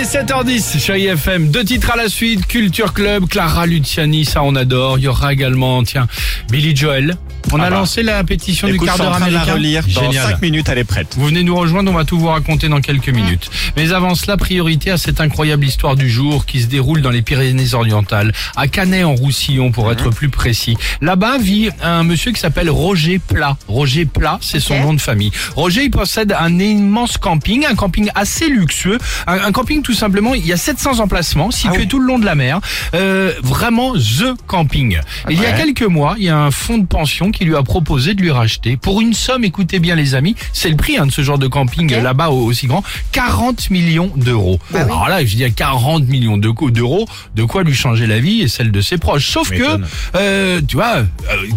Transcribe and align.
17h10 0.00 0.78
sur 0.78 0.96
IFM, 0.96 1.50
deux 1.50 1.62
titres 1.62 1.90
à 1.90 1.96
la 1.96 2.08
suite, 2.08 2.46
Culture 2.46 2.94
Club, 2.94 3.28
Clara 3.28 3.66
Luciani, 3.66 4.24
ça 4.24 4.42
on 4.42 4.56
adore. 4.56 4.96
Il 4.96 5.04
y 5.04 5.08
aura 5.08 5.30
également, 5.34 5.82
tiens, 5.84 6.06
Billy 6.50 6.74
Joel. 6.74 7.18
On 7.52 7.56
a 7.58 7.70
bah. 7.70 7.76
lancé 7.76 8.02
la 8.02 8.22
pétition 8.22 8.68
du 8.68 8.78
quart 8.78 8.96
d'heure 8.98 9.14
de 9.14 9.20
la 9.20 9.26
américain. 9.26 9.54
relire. 9.54 9.82
Dans 9.94 10.02
Génial. 10.02 10.32
5 10.32 10.42
minutes, 10.42 10.68
elle 10.68 10.78
est 10.78 10.84
prête. 10.84 11.14
Vous 11.16 11.26
venez 11.26 11.42
nous 11.42 11.56
rejoindre, 11.56 11.90
on 11.90 11.94
va 11.94 12.04
tout 12.04 12.18
vous 12.18 12.28
raconter 12.28 12.68
dans 12.68 12.80
quelques 12.80 13.08
minutes. 13.08 13.50
Mais 13.76 13.92
avant 13.92 14.14
cela, 14.14 14.36
priorité 14.36 14.90
à 14.90 14.98
cette 14.98 15.20
incroyable 15.20 15.64
histoire 15.64 15.96
du 15.96 16.08
jour 16.08 16.46
qui 16.46 16.60
se 16.60 16.66
déroule 16.66 17.02
dans 17.02 17.10
les 17.10 17.22
Pyrénées-Orientales, 17.22 18.32
à 18.56 18.68
Canet-en-Roussillon 18.68 19.72
pour 19.72 19.90
être 19.90 20.10
plus 20.10 20.28
précis. 20.28 20.76
Là-bas 21.00 21.38
vit 21.38 21.70
un 21.82 22.04
monsieur 22.04 22.32
qui 22.32 22.40
s'appelle 22.40 22.70
Roger 22.70 23.18
Plat. 23.18 23.56
Roger 23.68 24.04
Plat, 24.04 24.38
c'est 24.42 24.60
son 24.60 24.78
nom 24.80 24.94
de 24.94 25.00
famille. 25.00 25.32
Roger, 25.56 25.84
il 25.84 25.90
possède 25.90 26.34
un 26.38 26.58
immense 26.58 27.16
camping, 27.18 27.64
un 27.66 27.74
camping 27.74 28.10
assez 28.14 28.48
luxueux, 28.48 28.98
un, 29.26 29.40
un 29.40 29.52
camping 29.52 29.82
tout 29.82 29.89
simplement, 29.94 30.34
il 30.34 30.46
y 30.46 30.52
a 30.52 30.56
700 30.56 31.00
emplacements 31.00 31.50
situés 31.50 31.86
tout 31.86 31.98
le 31.98 32.06
long 32.06 32.18
de 32.18 32.24
la 32.24 32.34
mer. 32.34 32.60
Euh, 32.94 33.32
vraiment 33.42 33.94
the 33.94 34.34
camping. 34.46 34.98
Il 35.28 35.40
y 35.40 35.46
a 35.46 35.52
quelques 35.52 35.82
mois, 35.82 36.14
il 36.18 36.24
y 36.24 36.28
a 36.28 36.38
un 36.38 36.50
fonds 36.50 36.78
de 36.78 36.86
pension 36.86 37.30
qui 37.30 37.44
lui 37.44 37.56
a 37.56 37.62
proposé 37.62 38.14
de 38.14 38.20
lui 38.22 38.30
racheter 38.30 38.76
pour 38.76 39.00
une 39.00 39.14
somme, 39.14 39.44
écoutez 39.44 39.78
bien 39.78 39.94
les 39.94 40.14
amis, 40.14 40.34
c'est 40.52 40.68
le 40.68 40.76
prix 40.76 40.96
hein, 40.98 41.06
de 41.06 41.12
ce 41.12 41.22
genre 41.22 41.38
de 41.38 41.46
camping 41.46 41.94
là-bas 42.00 42.30
au- 42.30 42.44
aussi 42.46 42.66
grand, 42.66 42.82
40 43.12 43.70
millions 43.70 44.10
d'euros. 44.16 44.58
Bah 44.70 44.80
oui. 44.80 44.84
Alors 44.92 45.08
là, 45.08 45.24
je 45.24 45.36
dis 45.36 45.44
à 45.44 45.50
40 45.50 46.06
millions 46.08 46.36
d'euros, 46.38 47.06
de 47.34 47.44
quoi 47.44 47.62
lui 47.62 47.74
changer 47.74 48.06
la 48.06 48.18
vie 48.20 48.40
et 48.42 48.48
celle 48.48 48.70
de 48.72 48.80
ses 48.80 48.98
proches. 48.98 49.28
Sauf 49.30 49.50
que, 49.50 49.80
euh, 50.14 50.60
tu 50.66 50.76
vois, 50.76 50.96
euh, 50.98 51.04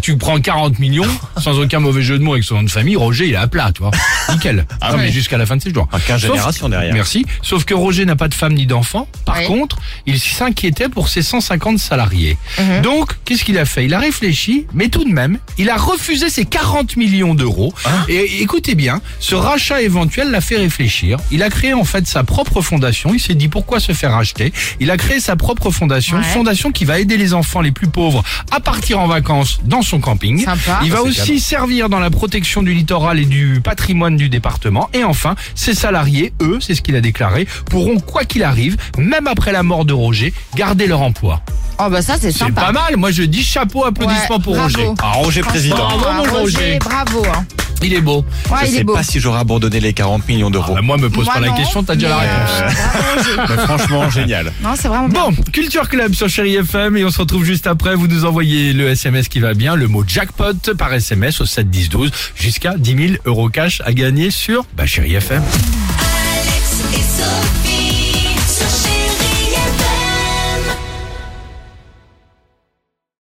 tu 0.02 0.16
prends 0.16 0.38
40 0.40 0.78
millions, 0.78 1.04
sans 1.38 1.58
aucun 1.58 1.80
mauvais 1.80 2.02
jeu 2.02 2.18
de 2.18 2.22
mots 2.22 2.32
avec 2.34 2.44
son 2.44 2.56
nom 2.56 2.62
de 2.62 2.70
famille, 2.70 2.96
Roger, 2.96 3.26
il 3.28 3.32
est 3.34 3.36
à 3.36 3.46
plat, 3.46 3.70
tu 3.74 3.82
vois. 3.82 3.90
Nickel. 4.30 4.66
Ah 4.80 4.90
non, 4.92 4.98
ouais. 4.98 5.04
mais 5.04 5.12
jusqu'à 5.12 5.38
la 5.38 5.46
fin 5.46 5.56
de 5.56 5.62
ses 5.62 5.72
jours. 5.72 5.88
En 5.92 5.98
15 5.98 6.20
Sauf- 6.22 6.30
générations 6.32 6.68
derrière. 6.68 6.94
Merci. 6.94 7.24
Sauf 7.42 7.64
que 7.64 7.74
Roger 7.74 8.04
n'a 8.04 8.16
pas 8.16 8.23
de 8.28 8.34
femme 8.34 8.54
ni 8.54 8.66
d'enfant. 8.66 9.08
Par 9.24 9.38
Oui. 9.38 9.46
contre, 9.46 9.76
il 10.06 10.18
s'inquiétait 10.18 10.88
pour 10.88 11.08
ses 11.08 11.22
150 11.22 11.78
salariés. 11.78 12.36
Mhm. 12.58 12.82
Donc, 12.82 13.12
qu'est-ce 13.24 13.44
qu'il 13.44 13.58
a 13.58 13.64
fait? 13.64 13.84
Il 13.84 13.94
a 13.94 13.98
réfléchi, 13.98 14.66
mais 14.74 14.88
tout 14.88 15.04
de 15.04 15.10
même, 15.12 15.38
il 15.58 15.70
a 15.70 15.76
refusé 15.76 16.28
ses 16.30 16.44
40 16.44 16.96
millions 16.96 17.34
d'euros. 17.34 17.72
Hein? 17.86 18.04
Et 18.08 18.42
écoutez 18.42 18.74
bien, 18.74 19.00
ce 19.20 19.34
rachat 19.34 19.82
éventuel 19.82 20.30
l'a 20.30 20.40
fait 20.40 20.56
réfléchir. 20.56 21.18
Il 21.30 21.42
a 21.42 21.50
créé 21.50 21.72
en 21.74 21.84
fait 21.84 22.06
sa 22.06 22.22
propre 22.24 22.60
fondation. 22.60 23.12
Il 23.14 23.20
s'est 23.20 23.34
dit 23.34 23.48
pourquoi 23.48 23.80
se 23.80 23.92
faire 23.92 24.12
racheter. 24.12 24.52
Il 24.80 24.90
a 24.90 24.96
créé 24.96 25.20
sa 25.20 25.36
propre 25.36 25.70
fondation, 25.70 26.16
Ouais. 26.18 26.22
fondation 26.22 26.70
qui 26.72 26.84
va 26.84 26.98
aider 26.98 27.16
les 27.16 27.34
enfants 27.34 27.60
les 27.60 27.72
plus 27.72 27.88
pauvres 27.88 28.22
à 28.50 28.60
partir 28.60 29.00
en 29.00 29.06
vacances 29.06 29.60
dans 29.64 29.82
son 29.82 30.00
camping. 30.00 30.44
Sympa. 30.44 30.80
Il 30.84 30.90
va 30.92 31.02
aussi 31.02 31.18
cadeau. 31.26 31.38
servir 31.38 31.88
dans 31.88 32.00
la 32.00 32.10
protection 32.10 32.62
du 32.62 32.72
littoral 32.74 33.18
et 33.18 33.24
du 33.24 33.60
patrimoine 33.62 34.16
du 34.16 34.28
département. 34.28 34.88
Et 34.94 35.04
enfin, 35.04 35.34
ses 35.54 35.74
salariés, 35.74 36.32
eux, 36.40 36.58
c'est 36.60 36.74
ce 36.74 36.82
qu'il 36.82 36.96
a 36.96 37.00
déclaré, 37.00 37.46
pourront, 37.70 37.98
quoi 38.14 38.24
qu'il 38.24 38.44
arrive, 38.44 38.76
même 38.96 39.26
après 39.26 39.50
la 39.50 39.64
mort 39.64 39.84
de 39.84 39.92
Roger, 39.92 40.32
garder 40.54 40.86
leur 40.86 41.02
emploi. 41.02 41.40
Oh 41.80 41.88
bah 41.90 42.00
ça 42.00 42.14
c'est 42.20 42.30
C'est 42.30 42.52
pas 42.52 42.70
mal. 42.70 42.96
Moi, 42.96 43.10
je 43.10 43.24
dis 43.24 43.42
chapeau, 43.42 43.84
applaudissements 43.84 44.36
Ouais, 44.36 44.42
pour 44.44 44.54
bravo. 44.54 44.62
Roger. 44.62 44.88
Ah, 45.02 45.10
Roger 45.14 45.40
président. 45.40 45.74
Bravo, 45.76 46.04
Ah, 46.08 46.22
mon 46.24 46.32
Roger. 46.40 46.78
bravo. 46.78 47.24
Hein. 47.26 47.44
Il 47.82 47.92
est 47.92 48.00
beau. 48.00 48.24
Ouais, 48.50 48.58
je 48.62 48.66
il 48.66 48.74
est 48.74 48.78
sais 48.78 48.84
beau. 48.84 48.94
pas 48.94 49.02
si 49.02 49.18
j'aurais 49.18 49.40
abandonné 49.40 49.80
les 49.80 49.92
40 49.92 50.28
millions 50.28 50.48
d'euros. 50.50 50.74
Bah, 50.74 50.82
moi, 50.82 50.96
me 50.96 51.10
pose 51.10 51.24
Moi, 51.24 51.34
pas 51.34 51.40
la 51.40 51.50
question, 51.50 51.82
t'as 51.82 51.96
déjà 51.96 52.10
la 52.10 52.18
réponse. 52.18 52.50
euh, 52.60 53.16
Roger. 53.16 53.42
Mais 53.56 53.56
franchement, 53.66 54.08
génial. 54.10 54.52
Non, 54.62 54.70
c'est 54.80 54.86
vraiment 54.86 55.08
bien. 55.08 55.30
Bon, 55.30 55.34
Culture 55.52 55.88
Club 55.88 56.14
sur 56.14 56.28
Chéri 56.28 56.54
FM 56.54 56.96
et 56.96 57.04
on 57.04 57.10
se 57.10 57.18
retrouve 57.18 57.44
juste 57.44 57.66
après. 57.66 57.96
Vous 57.96 58.06
nous 58.06 58.24
envoyez 58.24 58.72
le 58.72 58.90
SMS 58.90 59.26
qui 59.28 59.40
va 59.40 59.54
bien, 59.54 59.74
le 59.74 59.88
mot 59.88 60.04
jackpot 60.06 60.52
par 60.78 60.94
SMS 60.94 61.40
au 61.40 61.46
7 61.46 61.68
10 61.68 61.88
12 61.88 62.10
jusqu'à 62.36 62.74
10 62.78 63.08
000 63.08 63.14
euros 63.24 63.48
cash 63.48 63.82
à 63.84 63.92
gagner 63.92 64.30
sur 64.30 64.64
bah, 64.76 64.86
Chéri 64.86 65.14
FM. 65.16 65.42
Alex 65.42 66.82
et 66.94 67.83